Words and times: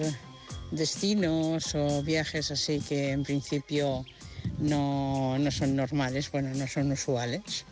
destinos 0.69 1.73
o 1.73 2.03
viajes 2.03 2.51
así 2.51 2.79
que 2.79 3.13
en 3.13 3.23
principio 3.23 4.05
no, 4.59 5.37
no 5.37 5.51
son 5.51 5.75
normales, 5.75 6.31
bueno, 6.31 6.49
no 6.53 6.67
son 6.67 6.91
usuales. 6.91 7.65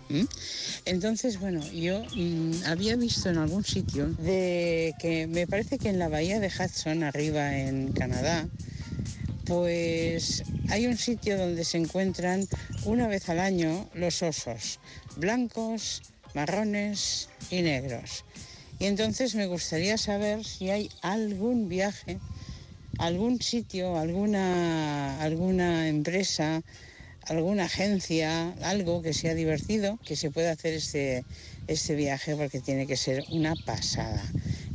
Entonces, 0.85 1.39
bueno, 1.39 1.61
yo 1.71 2.03
mm, 2.15 2.65
había 2.65 2.95
visto 2.95 3.29
en 3.29 3.37
algún 3.37 3.63
sitio 3.63 4.07
de 4.19 4.93
que 4.99 5.27
me 5.27 5.47
parece 5.47 5.77
que 5.77 5.89
en 5.89 5.99
la 5.99 6.09
bahía 6.09 6.39
de 6.39 6.47
Hudson, 6.47 7.03
arriba 7.03 7.57
en 7.57 7.91
Canadá, 7.91 8.47
pues 9.45 10.43
hay 10.69 10.87
un 10.87 10.97
sitio 10.97 11.37
donde 11.37 11.63
se 11.63 11.77
encuentran 11.77 12.47
una 12.83 13.07
vez 13.07 13.29
al 13.29 13.39
año 13.39 13.89
los 13.93 14.23
osos, 14.23 14.79
blancos, 15.17 16.01
marrones 16.33 17.29
y 17.49 17.61
negros. 17.61 18.25
Y 18.79 18.85
entonces 18.85 19.35
me 19.35 19.47
gustaría 19.47 19.97
saber 19.97 20.43
si 20.43 20.69
hay 20.69 20.89
algún 21.01 21.69
viaje 21.69 22.19
algún 22.99 23.41
sitio, 23.41 23.97
alguna, 23.97 25.21
alguna 25.21 25.87
empresa, 25.87 26.61
alguna 27.27 27.65
agencia, 27.65 28.53
algo 28.63 29.01
que 29.01 29.13
sea 29.13 29.33
divertido, 29.33 29.99
que 30.05 30.15
se 30.15 30.31
pueda 30.31 30.51
hacer 30.51 30.73
este, 30.73 31.25
este 31.67 31.95
viaje 31.95 32.35
porque 32.35 32.59
tiene 32.59 32.87
que 32.87 32.97
ser 32.97 33.23
una 33.31 33.55
pasada. 33.65 34.23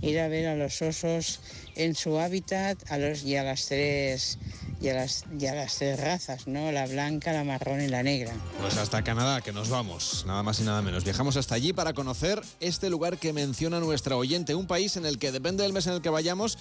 Ir 0.02 0.18
a 0.18 0.28
ver 0.28 0.46
a 0.46 0.56
los 0.56 0.80
osos 0.82 1.40
en 1.76 1.94
su 1.94 2.18
hábitat 2.18 2.78
a 2.90 2.98
los, 2.98 3.22
y, 3.22 3.36
a 3.36 3.44
las 3.44 3.66
tres, 3.66 4.38
y, 4.80 4.86
las, 4.86 5.24
y 5.38 5.44
las 5.44 5.76
tres 5.76 6.00
razas, 6.00 6.46
¿no? 6.46 6.72
La 6.72 6.86
blanca, 6.86 7.32
la 7.32 7.44
marrón 7.44 7.82
y 7.82 7.88
la 7.88 8.02
negra. 8.02 8.32
Pues 8.60 8.76
hasta 8.78 9.04
Canadá, 9.04 9.42
que 9.42 9.52
nos 9.52 9.68
vamos, 9.68 10.24
nada 10.26 10.42
más 10.42 10.58
y 10.60 10.62
nada 10.62 10.82
menos. 10.82 11.04
Viajamos 11.04 11.36
hasta 11.36 11.54
allí 11.54 11.72
para 11.72 11.92
conocer 11.92 12.42
este 12.60 12.90
lugar 12.90 13.18
que 13.18 13.32
menciona 13.32 13.78
nuestra 13.78 14.16
oyente, 14.16 14.54
un 14.54 14.66
país 14.66 14.96
en 14.96 15.06
el 15.06 15.18
que 15.18 15.32
depende 15.32 15.62
del 15.62 15.72
mes 15.72 15.86
en 15.86 15.94
el 15.94 16.02
que 16.02 16.10
vayamos, 16.10 16.58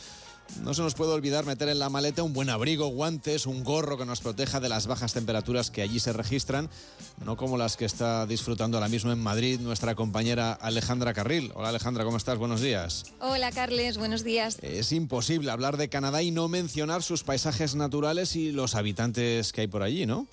no 0.63 0.73
se 0.73 0.81
nos 0.81 0.93
puede 0.93 1.11
olvidar 1.11 1.45
meter 1.45 1.69
en 1.69 1.79
la 1.79 1.89
maleta 1.89 2.23
un 2.23 2.33
buen 2.33 2.49
abrigo, 2.49 2.87
guantes, 2.87 3.45
un 3.45 3.63
gorro 3.63 3.97
que 3.97 4.05
nos 4.05 4.21
proteja 4.21 4.59
de 4.59 4.69
las 4.69 4.87
bajas 4.87 5.13
temperaturas 5.13 5.71
que 5.71 5.81
allí 5.81 5.99
se 5.99 6.13
registran, 6.13 6.69
no 7.23 7.37
como 7.37 7.57
las 7.57 7.77
que 7.77 7.85
está 7.85 8.25
disfrutando 8.25 8.77
ahora 8.77 8.89
mismo 8.89 9.11
en 9.11 9.19
Madrid 9.19 9.59
nuestra 9.59 9.95
compañera 9.95 10.53
Alejandra 10.53 11.13
Carril. 11.13 11.51
Hola 11.55 11.69
Alejandra, 11.69 12.03
¿cómo 12.03 12.17
estás? 12.17 12.37
Buenos 12.37 12.61
días. 12.61 13.05
Hola 13.19 13.51
Carles, 13.51 13.97
buenos 13.97 14.23
días. 14.23 14.57
Es 14.61 14.91
imposible 14.91 15.51
hablar 15.51 15.77
de 15.77 15.89
Canadá 15.89 16.21
y 16.21 16.31
no 16.31 16.47
mencionar 16.47 17.03
sus 17.03 17.23
paisajes 17.23 17.75
naturales 17.75 18.35
y 18.35 18.51
los 18.51 18.75
habitantes 18.75 19.53
que 19.53 19.61
hay 19.61 19.67
por 19.67 19.83
allí, 19.83 20.05
¿no? 20.05 20.27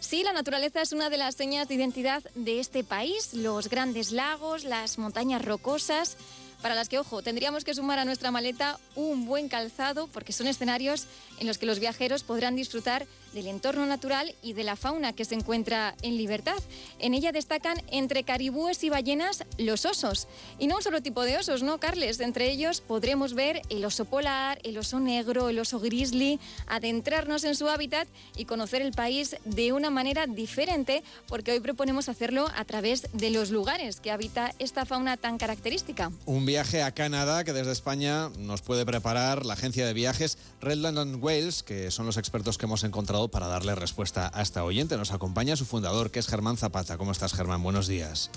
Sí, 0.00 0.22
la 0.22 0.32
naturaleza 0.32 0.80
es 0.80 0.92
una 0.92 1.10
de 1.10 1.18
las 1.18 1.34
señas 1.34 1.68
de 1.68 1.74
identidad 1.74 2.22
de 2.34 2.60
este 2.60 2.84
país, 2.84 3.34
los 3.34 3.68
grandes 3.68 4.12
lagos, 4.12 4.64
las 4.64 4.96
montañas 4.96 5.44
rocosas 5.44 6.16
para 6.62 6.74
las 6.74 6.88
que, 6.88 6.98
ojo, 6.98 7.22
tendríamos 7.22 7.64
que 7.64 7.74
sumar 7.74 7.98
a 7.98 8.04
nuestra 8.04 8.30
maleta 8.30 8.78
un 8.96 9.26
buen 9.26 9.48
calzado 9.48 10.08
porque 10.08 10.32
son 10.32 10.46
escenarios 10.46 11.06
en 11.38 11.46
los 11.46 11.58
que 11.58 11.66
los 11.66 11.78
viajeros 11.78 12.22
podrán 12.22 12.56
disfrutar 12.56 13.06
del 13.32 13.46
entorno 13.46 13.86
natural 13.86 14.34
y 14.42 14.52
de 14.52 14.64
la 14.64 14.76
fauna 14.76 15.12
que 15.12 15.24
se 15.24 15.34
encuentra 15.34 15.94
en 16.02 16.16
libertad. 16.16 16.58
En 16.98 17.14
ella 17.14 17.32
destacan 17.32 17.82
entre 17.90 18.24
caribúes 18.24 18.82
y 18.84 18.90
ballenas 18.90 19.44
los 19.58 19.84
osos. 19.84 20.28
Y 20.58 20.66
no 20.66 20.76
un 20.76 20.82
solo 20.82 21.02
tipo 21.02 21.22
de 21.22 21.36
osos, 21.36 21.62
¿no, 21.62 21.78
Carles? 21.78 22.20
Entre 22.20 22.50
ellos 22.50 22.80
podremos 22.80 23.34
ver 23.34 23.62
el 23.70 23.84
oso 23.84 24.04
polar, 24.04 24.58
el 24.64 24.78
oso 24.78 25.00
negro, 25.00 25.48
el 25.48 25.58
oso 25.58 25.80
grizzly, 25.80 26.40
adentrarnos 26.66 27.44
en 27.44 27.54
su 27.54 27.68
hábitat 27.68 28.08
y 28.36 28.44
conocer 28.44 28.82
el 28.82 28.92
país 28.92 29.36
de 29.44 29.72
una 29.72 29.90
manera 29.90 30.26
diferente 30.26 31.02
porque 31.26 31.52
hoy 31.52 31.60
proponemos 31.60 32.08
hacerlo 32.08 32.48
a 32.56 32.64
través 32.64 33.08
de 33.12 33.30
los 33.30 33.50
lugares 33.50 34.00
que 34.00 34.10
habita 34.10 34.54
esta 34.58 34.86
fauna 34.86 35.16
tan 35.16 35.38
característica. 35.38 36.10
Un 36.26 36.46
viaje 36.46 36.82
a 36.82 36.92
Canadá 36.92 37.44
que 37.44 37.52
desde 37.52 37.72
España 37.72 38.30
nos 38.38 38.62
puede 38.62 38.86
preparar 38.86 39.44
la 39.44 39.54
agencia 39.54 39.86
de 39.86 39.92
viajes 39.92 40.38
Redland 40.60 41.22
Wales, 41.22 41.62
que 41.62 41.90
son 41.90 42.06
los 42.06 42.16
expertos 42.16 42.58
que 42.58 42.66
hemos 42.66 42.84
encontrado 42.84 43.17
para 43.26 43.48
darle 43.48 43.74
respuesta 43.74 44.30
a 44.32 44.42
esta 44.42 44.62
oyente. 44.62 44.96
Nos 44.96 45.10
acompaña 45.10 45.56
su 45.56 45.64
fundador, 45.64 46.12
que 46.12 46.20
es 46.20 46.28
Germán 46.28 46.56
Zapata. 46.56 46.96
¿Cómo 46.96 47.10
estás, 47.10 47.34
Germán? 47.34 47.60
Buenos 47.64 47.88
días. 47.88 48.30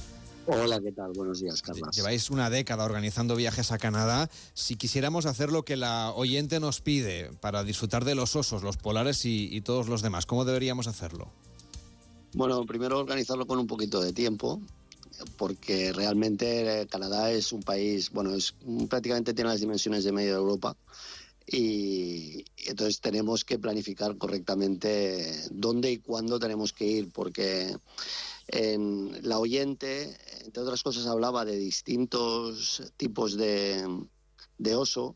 Hola, 0.48 0.82
¿qué 0.82 0.92
tal? 0.92 1.12
Buenos 1.14 1.40
días, 1.40 1.62
Carlos. 1.62 1.96
Lleváis 1.96 2.32
una 2.32 2.50
década 2.50 2.84
organizando 2.84 3.36
viajes 3.36 3.72
a 3.72 3.78
Canadá. 3.78 4.30
Si 4.56 4.76
quisiéramos 4.76 5.28
hacer 5.28 5.52
lo 5.52 5.64
que 5.64 5.78
la 5.78 6.12
oyente 6.16 6.60
nos 6.60 6.82
pide 6.82 7.30
para 7.42 7.64
disfrutar 7.64 8.06
de 8.06 8.16
los 8.16 8.36
osos, 8.36 8.64
los 8.64 8.78
polares 8.78 9.22
y, 9.26 9.62
todos 9.62 9.88
los 9.88 10.02
demás, 10.02 10.26
¿cómo 10.26 10.44
deberíamos 10.44 10.88
hacerlo? 10.88 11.28
Bueno, 12.34 12.66
primero 12.66 12.98
organizarlo 12.98 13.46
con 13.46 13.60
un 13.60 13.68
poquito 13.68 14.02
de 14.02 14.14
tiempo, 14.14 14.60
porque 15.38 15.94
realmente 15.94 16.88
Canadá 16.90 17.32
es 17.32 17.52
un 17.52 17.62
país, 17.62 18.10
bueno, 18.12 18.34
es 18.34 18.56
prácticamente 18.90 19.36
tiene 19.36 19.52
las 19.52 19.60
dimensiones 19.60 20.04
de 20.04 20.12
media 20.12 20.32
Europa 20.32 20.76
y 21.46 22.46
entonces 22.66 23.02
tenemos 23.02 23.44
que 23.44 23.60
planificar 23.60 24.18
correctamente 24.18 25.36
dónde 25.52 25.92
y 25.92 25.98
cuándo 25.98 26.40
tenemos 26.40 26.74
que 26.74 26.86
ir, 26.86 27.12
porque 27.12 27.76
en 28.48 29.20
la 29.28 29.40
oyente, 29.40 30.18
entre 30.46 30.64
otras 30.64 30.84
cosas, 30.84 31.06
hablaba 31.08 31.46
de 31.46 31.58
distintos 31.58 32.84
tipos 32.98 33.38
de, 33.38 33.86
oso 34.76 35.16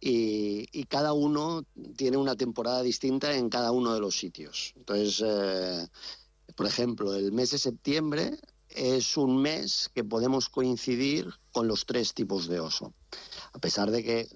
y, 0.00 0.84
cada 0.84 1.12
uno 1.12 1.64
tiene 1.96 2.16
una 2.16 2.36
temporada 2.36 2.82
distinta 2.82 3.34
en 3.36 3.48
cada 3.48 3.72
uno 3.72 3.94
de 3.94 4.00
los 4.00 4.16
sitios. 4.16 4.72
Entonces, 4.76 5.22
eh, 5.24 5.88
por 6.54 6.66
ejemplo, 6.66 7.14
el 7.14 7.32
mes 7.32 7.50
de 7.50 7.58
septiembre 7.58 8.38
es 8.68 9.16
un 9.16 9.40
mes 9.40 9.90
que 9.94 10.04
podemos 10.04 10.48
coincidir 10.48 11.32
con 11.52 11.66
los 11.68 11.86
tres 11.86 12.14
tipos 12.14 12.46
de 12.48 12.60
oso. 12.60 12.92
A 13.52 13.58
pesar 13.58 13.90
de 13.90 14.04
que 14.04 14.28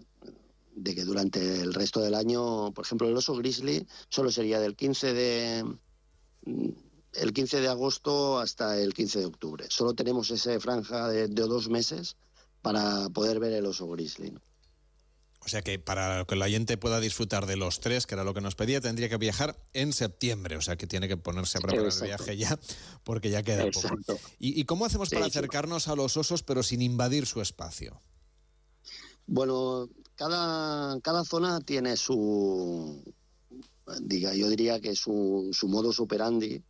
de 0.74 0.94
que 0.94 1.04
durante 1.04 1.60
el 1.60 1.74
resto 1.74 2.00
del 2.00 2.14
año, 2.14 2.72
por 2.72 2.84
ejemplo, 2.84 3.08
el 3.08 3.16
oso 3.16 3.34
grizzly 3.34 3.86
solo 4.08 4.30
sería 4.30 4.60
del 4.60 4.76
15 4.76 5.12
de 5.12 5.64
el 7.12 7.32
15 7.32 7.60
de 7.60 7.68
agosto 7.68 8.38
hasta 8.38 8.80
el 8.80 8.94
15 8.94 9.20
de 9.20 9.26
octubre. 9.26 9.66
Solo 9.68 9.94
tenemos 9.94 10.30
esa 10.30 10.58
franja 10.60 11.08
de, 11.08 11.28
dos 11.28 11.68
meses 11.68 12.16
para 12.62 13.08
poder 13.10 13.40
ver 13.40 13.52
el 13.52 13.66
oso 13.66 13.88
grizzly. 13.88 14.32
O 15.42 15.48
sea 15.48 15.62
que 15.62 15.78
para 15.78 16.26
que 16.26 16.34
el 16.34 16.42
oyente 16.42 16.76
pueda 16.76 17.00
disfrutar 17.00 17.46
de 17.46 17.56
los 17.56 17.80
tres, 17.80 18.06
que 18.06 18.14
era 18.14 18.24
lo 18.24 18.34
que 18.34 18.42
nos 18.42 18.54
pedía, 18.54 18.80
tendría 18.80 19.08
que 19.08 19.16
viajar 19.16 19.58
en 19.72 19.94
septiembre. 19.94 20.56
O 20.56 20.60
sea 20.60 20.76
que 20.76 20.86
tiene 20.86 21.08
que 21.08 21.16
ponerse 21.16 21.58
a 21.58 21.60
preparar 21.62 21.90
el 21.90 22.02
viaje 22.02 22.36
ya, 22.36 22.58
porque 23.04 23.30
ya 23.30 23.42
queda 23.42 23.64
poco. 23.70 24.20
¿Y, 24.38 24.64
cómo 24.64 24.84
hacemos 24.84 25.08
para 25.08 25.26
acercarnos 25.26 25.88
a 25.88 25.96
los 25.96 26.18
osos, 26.18 26.42
pero 26.42 26.62
sin 26.62 26.82
invadir 26.82 27.26
su 27.26 27.40
espacio? 27.40 28.00
Bueno, 29.26 29.88
cada, 30.20 31.00
cada 31.00 31.24
zona 31.24 31.62
tiene 31.62 31.96
su, 31.96 33.02
diga, 34.02 34.34
yo 34.34 34.50
diría 34.50 34.78
que 34.78 34.94
su, 34.94 35.48
su 35.54 35.66
modo 35.66 35.94
superandi. 35.94 36.62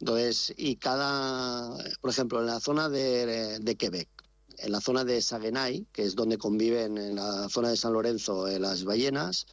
Entonces, 0.00 0.54
y 0.56 0.76
cada, 0.76 1.76
por 2.00 2.10
ejemplo, 2.10 2.40
en 2.40 2.46
la 2.46 2.58
zona 2.58 2.88
de, 2.88 3.58
de 3.58 3.76
Quebec, 3.76 4.08
en 4.56 4.72
la 4.72 4.80
zona 4.80 5.04
de 5.04 5.20
Saguenay, 5.20 5.86
que 5.92 6.04
es 6.04 6.14
donde 6.14 6.38
conviven 6.38 6.96
en 6.96 7.16
la 7.16 7.50
zona 7.50 7.68
de 7.68 7.76
San 7.76 7.92
Lorenzo 7.92 8.46
las 8.58 8.84
ballenas, 8.84 9.44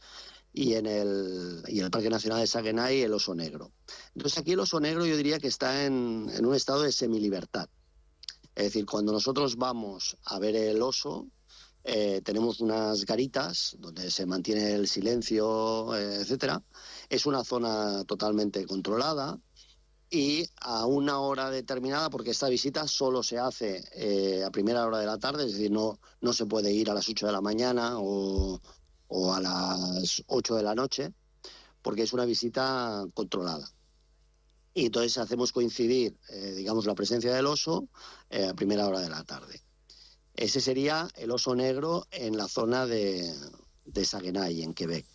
y 0.54 0.74
en, 0.76 0.86
el, 0.86 1.64
y 1.68 1.80
el 1.80 1.90
Parque 1.90 2.08
Nacional 2.08 2.40
de 2.40 2.46
Saguenay 2.46 3.02
el 3.02 3.12
oso 3.12 3.34
negro. 3.34 3.72
Entonces 4.14 4.38
aquí 4.38 4.52
el 4.52 4.60
oso 4.60 4.80
negro 4.80 5.04
yo 5.04 5.18
diría 5.18 5.38
que 5.38 5.48
está 5.48 5.84
en, 5.84 6.30
en 6.32 6.46
un 6.46 6.54
estado 6.54 6.80
de 6.80 6.92
semilibertad. 6.92 7.68
Es 8.54 8.64
decir, 8.64 8.86
cuando 8.86 9.12
nosotros 9.12 9.56
vamos 9.56 10.16
a 10.24 10.38
ver 10.38 10.56
el 10.56 10.80
oso, 10.80 11.26
eh, 11.86 12.22
tenemos 12.24 12.60
unas 12.60 13.04
garitas 13.04 13.76
donde 13.78 14.10
se 14.10 14.24
mantiene 14.24 14.72
el 14.72 14.88
silencio, 14.88 15.94
eh, 15.94 16.16
etcétera. 16.22 16.62
Es 17.10 17.26
una 17.26 17.44
zona 17.44 18.04
totalmente 18.04 18.64
controlada 18.66 19.38
y 20.08 20.48
a 20.62 20.86
una 20.86 21.20
hora 21.20 21.50
determinada, 21.50 22.08
porque 22.08 22.30
esta 22.30 22.48
visita 22.48 22.88
solo 22.88 23.22
se 23.22 23.38
hace 23.38 23.84
eh, 23.96 24.42
a 24.44 24.50
primera 24.50 24.86
hora 24.86 24.98
de 24.98 25.06
la 25.06 25.18
tarde, 25.18 25.44
es 25.44 25.52
decir, 25.52 25.70
no, 25.70 26.00
no 26.22 26.32
se 26.32 26.46
puede 26.46 26.72
ir 26.72 26.88
a 26.90 26.94
las 26.94 27.06
8 27.08 27.26
de 27.26 27.32
la 27.32 27.42
mañana 27.42 27.98
o, 27.98 28.60
o 29.08 29.34
a 29.34 29.40
las 29.40 30.22
8 30.26 30.54
de 30.54 30.62
la 30.62 30.74
noche, 30.74 31.12
porque 31.82 32.02
es 32.02 32.14
una 32.14 32.24
visita 32.24 33.04
controlada. 33.12 33.68
Y 34.72 34.86
entonces 34.86 35.18
hacemos 35.18 35.52
coincidir, 35.52 36.16
digamos, 36.56 36.86
la 36.86 36.94
presencia 36.94 37.32
del 37.32 37.46
oso 37.46 37.88
a 38.30 38.54
primera 38.54 38.88
hora 38.88 39.00
de 39.00 39.10
la 39.10 39.22
tarde. 39.22 39.62
Ese 40.34 40.60
sería 40.60 41.08
el 41.16 41.30
oso 41.30 41.54
negro 41.54 42.06
en 42.10 42.36
la 42.36 42.48
zona 42.48 42.86
de, 42.86 43.32
de 43.84 44.04
Saguenay, 44.04 44.62
en 44.62 44.74
Quebec. 44.74 45.06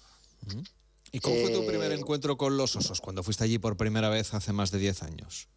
¿Y 1.12 1.20
cómo 1.20 1.36
fue 1.36 1.52
tu 1.52 1.66
primer 1.66 1.92
eh, 1.92 1.96
encuentro 1.96 2.38
con 2.38 2.56
los 2.58 2.76
osos 2.76 3.02
cuando 3.02 3.24
fuiste 3.24 3.44
allí 3.44 3.58
por 3.58 3.78
primera 3.78 4.10
vez 4.10 4.34
hace 4.34 4.54
más 4.54 4.72
de 4.72 4.80
10 4.80 5.04
años? 5.04 5.48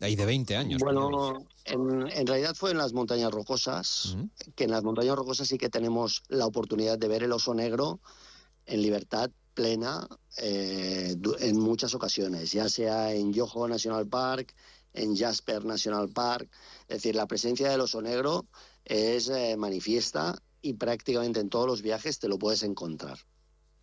Y 0.00 0.16
de 0.16 0.26
20 0.26 0.56
años. 0.56 0.82
Bueno, 0.82 1.46
en, 1.64 2.26
realidad 2.26 2.54
fue 2.54 2.72
en 2.72 2.78
las 2.78 2.92
montañas 2.92 3.30
rocosas, 3.30 4.16
que 4.54 4.64
en 4.64 4.70
las 4.70 4.82
montañas 4.82 5.16
rocosas 5.16 5.48
sí 5.48 5.56
que 5.56 5.70
tenemos 5.70 6.22
la 6.28 6.46
oportunidad 6.46 6.98
de 6.98 7.08
ver 7.08 7.22
el 7.22 7.32
oso 7.32 7.54
negro 7.54 8.00
en 8.66 8.82
libertad 8.82 9.30
plena 9.54 10.06
eh, 10.38 11.16
en 11.38 11.58
muchas 11.58 11.94
ocasiones, 11.94 12.52
ya 12.52 12.68
sea 12.68 13.14
en 13.14 13.32
Yoho 13.32 13.68
National 13.68 14.06
Park, 14.06 14.54
en 14.92 15.16
Jasper 15.16 15.64
National 15.64 16.08
Park. 16.10 16.50
Es 16.88 16.96
decir, 16.96 17.14
la 17.14 17.26
presencia 17.26 17.70
del 17.70 17.80
oso 17.80 18.02
negro 18.02 18.46
es 18.84 19.28
eh, 19.28 19.56
manifiesta 19.56 20.40
y 20.62 20.74
prácticamente 20.74 21.40
en 21.40 21.50
todos 21.50 21.66
los 21.66 21.82
viajes 21.82 22.18
te 22.18 22.28
lo 22.28 22.38
puedes 22.38 22.62
encontrar. 22.62 23.18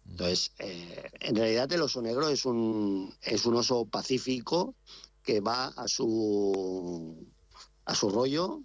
Entonces, 0.09 0.51
eh, 0.59 1.11
en 1.19 1.35
realidad 1.35 1.71
el 1.71 1.81
oso 1.81 2.01
negro 2.01 2.29
es 2.29 2.45
un, 2.45 3.13
es 3.21 3.45
un 3.45 3.55
oso 3.55 3.85
pacífico 3.85 4.75
que 5.23 5.39
va 5.39 5.67
a 5.67 5.87
su, 5.87 7.27
a 7.85 7.95
su 7.95 8.09
rollo 8.09 8.61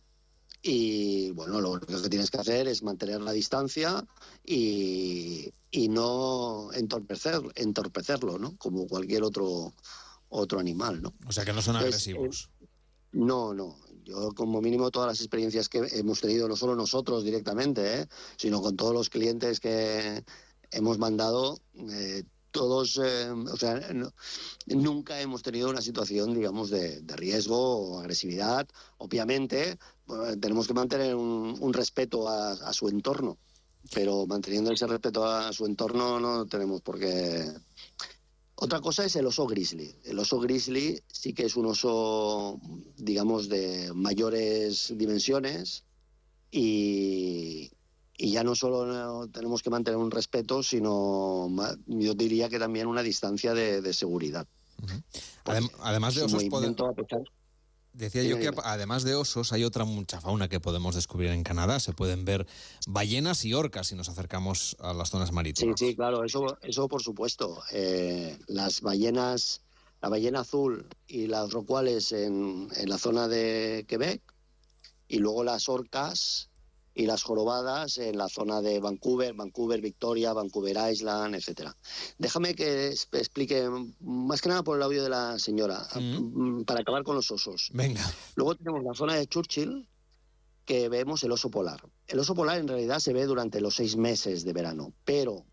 y 0.63 1.31
bueno, 1.33 1.61
lo 1.61 1.73
único 1.73 2.03
que 2.03 2.09
tienes 2.09 2.31
que 2.31 2.39
hacer 2.39 2.67
es 2.67 2.83
mantener 2.83 3.21
la 3.21 3.33
distancia 3.33 4.05
y, 4.45 5.53
y 5.71 5.89
no 5.89 6.73
entorpecer, 6.73 7.41
entorpecerlo, 7.55 8.39
¿no? 8.39 8.57
Como 8.57 8.89
cualquier 8.89 9.23
otro, 9.23 9.75
otro 10.29 10.59
animal, 10.59 11.03
¿no? 11.03 11.15
O 11.27 11.33
sea 11.33 11.45
que 11.45 11.53
no 11.53 11.63
son 11.63 11.77
agresivos. 11.77 12.51
Eh, 12.61 12.67
no, 13.13 13.55
no. 13.55 13.77
Yo 14.07 14.31
como 14.37 14.63
mínimo 14.63 14.93
todas 14.93 15.09
las 15.09 15.21
experiencias 15.21 15.69
que 15.69 15.79
hemos 15.93 16.21
tenido, 16.21 16.49
no 16.49 16.55
solo 16.55 16.77
nosotros 16.77 17.25
directamente, 17.25 18.03
¿eh? 18.03 18.09
sino 18.37 18.63
con 18.63 18.77
todos 18.77 18.95
los 18.95 19.11
clientes 19.11 19.59
que 19.59 20.25
hemos 20.71 20.99
mandado, 20.99 21.59
eh, 21.91 22.23
todos, 22.53 23.01
eh, 23.05 23.29
o 23.31 23.57
sea, 23.57 23.81
nunca 24.67 25.21
hemos 25.21 25.43
tenido 25.43 25.69
una 25.69 25.83
situación, 25.83 26.35
digamos, 26.35 26.71
de, 26.71 27.03
riesgo 27.17 27.59
o 27.59 27.99
agresividad. 27.99 28.69
Obviamente, 28.99 29.77
tenemos 30.41 30.69
que 30.69 30.75
mantener 30.75 31.17
un, 31.17 31.73
respeto 31.73 32.29
a, 32.29 32.73
su 32.73 32.89
entorno, 32.89 33.39
pero 33.93 34.25
manteniendo 34.29 34.71
ese 34.71 34.87
respeto 34.87 35.25
a 35.25 35.53
su 35.53 35.67
entorno 35.67 36.21
no 36.21 36.47
tenemos 36.47 36.81
por 36.81 37.01
qué. 37.01 37.45
Otra 38.57 38.81
cosa 38.81 39.05
es 39.05 39.15
el 39.17 39.27
oso 39.27 39.47
grizzly. 39.47 39.95
El 40.05 40.19
oso 40.19 40.41
grizzly 40.41 41.03
sí 41.09 41.35
que 41.35 41.45
es 41.45 41.57
un 41.57 41.67
oso, 41.67 42.59
digamos, 42.97 43.49
de 43.49 43.93
mayores 43.95 44.95
dimensiones 44.97 45.85
y, 46.51 47.71
y 48.17 48.33
ya 48.33 48.45
no 48.45 48.55
solo 48.55 49.29
tenemos 49.29 49.63
que 49.63 49.71
mantener 49.71 49.99
un 49.99 50.11
respeto, 50.11 50.63
sino 50.63 51.51
yo 51.87 52.15
diría 52.15 52.49
que 52.49 52.59
también 52.59 52.87
una 52.87 53.03
distancia 53.03 53.53
de, 53.53 53.93
seguridad. 53.93 54.47
además 55.83 56.15
de 56.15 56.23
osos, 56.23 56.45
decía 57.97 58.23
yo 58.23 58.39
que 58.39 58.51
además 58.65 59.03
de 59.03 59.15
osos 59.15 59.53
hay 59.53 59.65
otra 59.65 59.85
mucha 59.85 60.21
fauna 60.21 60.49
que 60.49 60.61
podemos 60.61 60.95
descubrir 60.95 61.31
en 61.31 61.43
Canadá. 61.43 61.81
Se 61.81 61.93
pueden 61.93 62.25
ver 62.25 62.47
ballenas 62.87 63.45
y 63.45 63.55
orcas 63.55 63.89
si 63.89 63.95
nos 63.95 64.09
acercamos 64.09 64.77
a 64.81 64.93
las 64.93 65.11
zonas 65.11 65.33
marítimas. 65.33 65.79
Sí, 65.79 65.89
sí, 65.89 65.97
claro, 65.97 66.25
eso, 66.25 66.59
eso 66.63 66.89
por 66.89 67.03
supuesto. 67.03 67.63
Eh, 67.73 68.39
las 68.47 68.81
ballenas, 68.81 69.63
la 70.03 70.09
ballena 70.09 70.41
azul 70.41 70.87
y 71.07 71.27
las 71.27 71.51
rocuales 71.53 72.13
en, 72.13 72.69
en 72.77 72.89
la 72.89 72.99
zona 72.99 73.29
de 73.29 73.85
Quebec 73.89 74.21
y 75.09 75.19
luego 75.19 75.45
las 75.45 75.69
orcas 75.69 76.51
y 76.97 77.05
las 77.05 77.23
jorobadas 77.23 77.99
en 77.99 78.17
la 78.17 78.27
zona 78.27 78.63
de 78.63 78.81
Vancouver, 78.81 79.35
Vancouver, 79.35 79.83
Victoria, 79.83 80.33
Vancouver 80.33 80.91
Island, 80.91 81.35
etcétera. 81.35 81.77
Déjame 82.17 82.55
que 82.55 82.89
explique 82.89 83.69
más 84.01 84.41
que 84.41 84.49
nada 84.49 84.63
por 84.63 84.79
el 84.79 84.83
audio 84.83 85.03
de 85.03 85.11
la 85.11 85.39
señora, 85.39 85.87
mm. 85.95 86.63
para 86.63 86.81
acabar 86.81 87.05
con 87.05 87.15
los 87.15 87.31
osos. 87.31 87.69
Venga. 87.75 88.01
Luego 88.35 88.55
tenemos 88.55 88.83
la 88.83 88.95
zona 88.95 89.15
de 89.15 89.27
Churchill, 89.27 89.87
que 90.65 90.89
vemos 90.89 91.23
el 91.23 91.33
oso 91.33 91.51
polar. 91.51 91.83
El 92.07 92.19
oso 92.19 92.35
polar 92.35 92.57
en 92.57 92.67
realidad 92.67 92.99
se 92.99 93.13
ve 93.13 93.27
durante 93.27 93.61
los 93.61 93.75
seis 93.75 93.97
meses 93.97 94.43
de 94.47 94.55
verano, 94.55 94.95
pero 95.05 95.45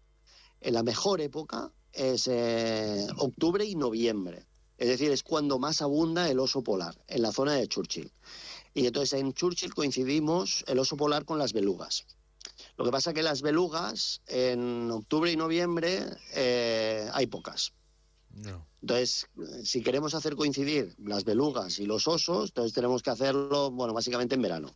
en 0.62 0.74
la 0.74 0.82
mejor 0.82 1.20
época 1.20 1.74
es 1.92 2.30
eh, 2.32 3.06
octubre 3.18 3.66
y 3.66 3.76
noviembre. 3.76 4.48
Es 4.78 4.88
decir, 4.88 5.12
es 5.12 5.24
cuando 5.24 5.60
más 5.60 5.82
abunda 5.82 6.30
el 6.30 6.40
oso 6.40 6.64
polar, 6.64 6.96
en 7.08 7.22
la 7.22 7.34
zona 7.34 7.54
de 7.54 7.68
Churchill. 7.68 8.14
Y 8.74 8.88
entonces 8.88 9.20
en 9.20 9.34
Churchill 9.34 9.74
coincidimos 9.74 10.64
el 10.68 10.80
oso 10.80 10.98
polar 10.98 11.26
con 11.26 11.38
las 11.38 11.54
belugas. 11.54 12.06
Lo 12.78 12.86
que 12.86 12.92
pasa 12.92 13.12
es 13.12 13.14
que 13.16 13.24
las 13.24 13.42
belugas 13.42 14.22
en 14.28 14.90
octubre 14.92 15.32
y 15.32 15.38
noviembre 15.38 16.06
eh, 16.34 17.08
hay 17.14 17.28
pocas. 17.28 17.74
Entonces, 18.82 19.28
si 19.64 19.82
queremos 19.84 20.16
hacer 20.16 20.36
coincidir 20.36 20.96
las 20.98 21.24
belugas 21.24 21.80
y 21.80 21.86
los 21.86 22.08
osos, 22.08 22.50
entonces 22.50 22.74
tenemos 22.74 23.04
que 23.04 23.12
hacerlo, 23.12 23.70
bueno, 23.70 23.94
básicamente 23.94 24.36
en 24.36 24.42
verano. 24.42 24.76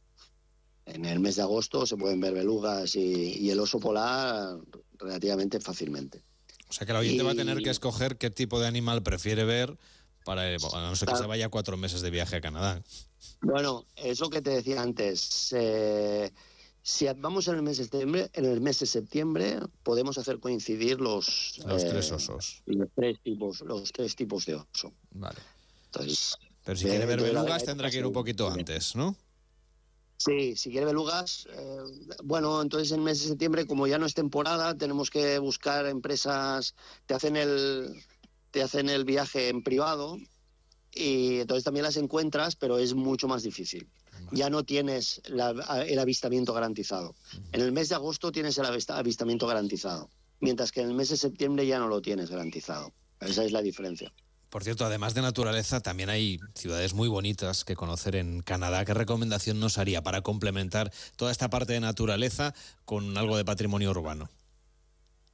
En 0.85 1.05
el 1.05 1.19
mes 1.19 1.35
de 1.35 1.41
agosto 1.41 1.85
se 1.85 1.97
pueden 1.97 2.21
ver 2.21 2.33
belugas 2.33 2.95
y, 2.95 3.49
el 3.49 3.59
oso 3.59 3.79
polar 3.79 4.59
relativamente 4.97 5.59
fácilmente. 5.59 6.21
O 6.69 6.73
sea 6.73 6.85
que 6.85 6.91
el 6.91 6.99
oyente 6.99 7.23
va 7.23 7.31
a 7.31 7.35
tener 7.35 7.61
que 7.63 7.69
escoger 7.69 8.17
qué 8.17 8.29
tipo 8.29 8.59
de 8.59 8.67
animal 8.67 9.01
prefiere 9.01 9.44
ver 9.44 9.77
para, 10.27 10.44
a 10.44 10.81
no 10.81 10.95
ser 10.97 11.07
que 11.07 11.15
se 11.15 11.25
vaya 11.25 11.47
cuatro 11.47 11.77
meses 11.77 12.01
de 12.01 12.09
viaje 12.09 12.35
a 12.35 12.41
Canadá. 12.41 12.83
Bueno, 13.41 13.85
es 13.95 14.19
lo 14.19 14.29
que 14.29 14.41
te 14.41 14.50
decía 14.50 14.81
antes. 14.81 15.53
Eh, 15.57 16.29
si 16.81 17.07
vamos 17.15 17.47
en 17.47 17.56
el 17.56 17.62
mes 17.62 17.77
de 17.77 17.85
septiembre, 17.85 18.29
en 18.33 18.44
el 18.44 18.59
mes 18.59 18.79
de 18.79 18.88
septiembre 18.88 19.59
podemos 19.83 20.18
hacer 20.18 20.39
coincidir 20.39 21.00
los 21.00 21.59
los 21.65 21.85
tres 21.85 22.12
eh, 22.12 22.15
osos, 22.15 22.62
los 22.65 22.89
tres 22.94 23.18
tipos, 23.24 23.62
los 23.62 23.89
tres 23.94 24.18
tipos 24.18 24.45
de 24.45 24.56
oso. 24.56 24.91
Vale. 25.12 25.39
pero 26.65 26.77
si 26.77 26.85
quiere 26.85 27.06
ver 27.06 27.21
belugas 27.21 27.63
tendrá 27.63 27.89
que 27.89 27.97
ir 27.97 28.06
un 28.06 28.13
poquito 28.13 28.50
antes, 28.50 28.97
¿no? 28.97 29.15
Sí, 30.18 30.56
si 30.56 30.71
quiere 30.71 30.88
belugas, 30.88 31.47
eh, 31.51 31.77
bueno, 32.23 32.62
entonces 32.62 32.91
en 32.91 32.97
el 33.00 33.06
mes 33.06 33.21
de 33.21 33.27
septiembre, 33.27 33.68
como 33.68 33.85
ya 33.85 34.00
no 34.00 34.07
es 34.07 34.15
temporada, 34.15 34.75
tenemos 34.75 35.12
que 35.12 35.38
buscar 35.38 35.85
empresas, 35.85 36.73
te 37.06 37.13
hacen 37.13 37.38
el, 37.38 38.03
te 38.51 38.61
hacen 38.61 38.89
el 38.89 39.05
viaje 39.05 39.49
en 39.49 39.63
privado 39.63 40.17
y 40.91 41.39
entonces 41.39 41.63
también 41.63 41.83
las 41.83 41.97
encuentras, 41.97 42.55
pero 42.55 42.77
es 42.77 42.94
mucho 42.94 43.27
más 43.27 43.44
difícil. 43.44 43.88
Ya 44.31 44.49
no 44.49 44.63
tienes 44.63 45.21
el 45.25 45.99
avistamiento 45.99 46.53
garantizado. 46.53 47.15
En 47.51 47.61
el 47.61 47.71
mes 47.71 47.89
de 47.89 47.95
agosto 47.95 48.31
tienes 48.31 48.57
el 48.57 48.65
avistamiento 48.65 49.47
garantizado, 49.47 50.09
mientras 50.39 50.71
que 50.71 50.81
en 50.81 50.89
el 50.89 50.95
mes 50.95 51.09
de 51.09 51.17
septiembre 51.17 51.67
ya 51.67 51.79
no 51.79 51.88
lo 51.88 52.01
tienes 52.01 52.29
garantizado. 52.29 52.94
Esa 53.21 53.44
es 53.44 53.51
la 53.51 53.61
diferencia. 53.61 54.11
Por 54.49 54.63
cierto, 54.63 54.85
además 54.85 55.13
de 55.13 55.21
naturaleza, 55.21 55.81
también 55.81 56.09
hay 56.09 56.39
ciudades 56.55 56.94
muy 56.94 57.09
bonitas 57.09 57.65
que 57.65 57.75
conocer 57.75 58.16
en 58.16 58.42
Canadá. 58.42 58.85
¿Qué 58.85 58.94
recomendación 58.94 59.59
nos 59.59 59.77
haría 59.77 60.01
para 60.01 60.21
complementar 60.21 60.92
toda 61.16 61.31
esta 61.31 61.49
parte 61.49 61.73
de 61.73 61.81
naturaleza 61.81 62.54
con 62.85 63.18
algo 63.18 63.35
de 63.35 63.44
patrimonio 63.44 63.92
urbano? 63.92 64.30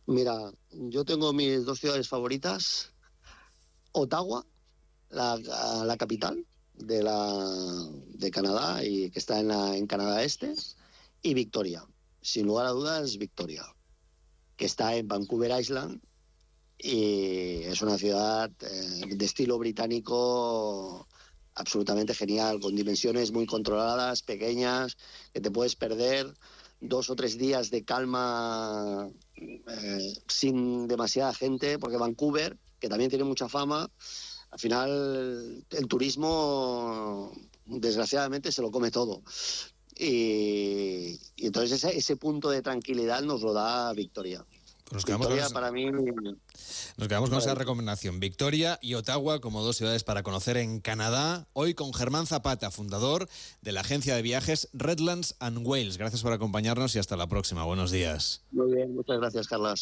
Mira, 0.07 0.51
yo 0.71 1.05
tengo 1.05 1.31
mis 1.31 1.63
dos 1.63 1.79
ciudades 1.79 2.09
favoritas. 2.09 2.92
Ottawa 3.93 4.45
la, 5.09 5.95
capital 5.97 6.45
de, 6.73 7.03
la, 7.03 8.29
Canadá 8.31 8.83
y 8.83 9.09
que 9.09 9.19
está 9.19 9.39
en 9.39 9.87
Canadá 9.87 10.23
Este, 10.23 10.53
y 11.21 11.33
Victoria. 11.33 11.85
Sin 12.21 12.45
lugar 12.45 12.65
a 12.65 12.71
dudas, 12.71 13.17
Victoria, 13.17 13.63
que 14.55 14.65
está 14.65 14.95
en 14.95 15.07
Vancouver 15.07 15.59
Island 15.59 16.01
y 16.77 17.63
es 17.63 17.81
una 17.81 17.97
ciudad 17.97 18.51
eh, 18.61 19.15
de 19.15 19.25
estilo 19.25 19.57
británico 19.57 21.07
absolutamente 21.55 22.13
genial, 22.13 22.59
con 22.59 22.75
dimensiones 22.75 23.31
muy 23.31 23.45
controladas, 23.45 24.21
pequeñas, 24.21 24.97
que 25.33 25.41
te 25.41 25.51
puedes 25.51 25.75
perder 25.75 26.33
dos 26.81 27.09
o 27.09 27.15
tres 27.15 27.37
días 27.37 27.69
de 27.69 27.85
calma 27.85 29.09
eh, 29.35 30.13
sin 30.27 30.87
demasiada 30.87 31.33
gente, 31.33 31.79
porque 31.79 31.97
Vancouver, 31.97 32.57
que 32.83 32.89
también 32.89 33.09
tiene 33.09 33.23
mucha 33.23 33.47
fama, 33.47 33.89
al 34.51 34.59
final 34.59 35.65
el 35.69 35.87
turismo 35.87 37.31
desgraciadamente 37.65 38.51
se 38.51 38.61
lo 38.61 38.71
come 38.71 38.91
todo. 38.91 39.23
Y, 39.97 41.17
entonces 41.37 41.81
ese, 41.85 42.17
punto 42.17 42.49
de 42.49 42.61
tranquilidad 42.61 43.21
nos 43.21 43.41
lo 43.41 43.53
da 43.53 43.93
Victoria. 43.93 44.45
Pues 44.83 45.07
nos 45.07 45.17
Victoria 45.17 45.47
para 45.53 45.71
mí... 45.71 45.85
Nos 46.97 47.07
quedamos 47.07 47.29
con 47.29 47.39
esa 47.39 47.55
recomendación. 47.55 48.19
Victoria 48.19 48.77
y 48.81 48.95
Ottawa 48.95 49.39
como 49.39 49.63
dos 49.63 49.77
ciudades 49.77 50.03
para 50.03 50.21
conocer 50.21 50.57
en 50.57 50.81
Canadá. 50.81 51.47
Hoy 51.53 51.75
con 51.75 51.93
Germán 51.93 52.27
Zapata, 52.27 52.69
fundador 52.69 53.29
de 53.61 53.71
la 53.71 53.79
agencia 53.79 54.13
de 54.13 54.21
viajes 54.23 54.67
Redlands 54.73 55.37
and 55.39 55.65
Wales. 55.65 55.97
Gracias 55.97 56.21
por 56.21 56.33
acompañarnos 56.33 56.97
y 56.97 56.99
hasta 56.99 57.15
la 57.15 57.27
próxima. 57.27 57.63
Buenos 57.63 57.91
días. 57.91 58.41
Muy 58.51 58.73
bien, 58.75 58.93
muchas 58.93 59.19
gracias, 59.19 59.47
Carlos. 59.47 59.79